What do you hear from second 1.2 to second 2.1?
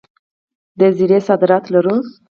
صادرات لرو؟